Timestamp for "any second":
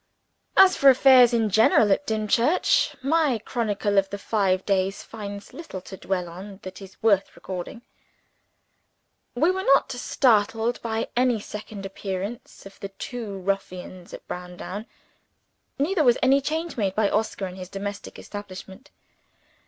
11.15-11.85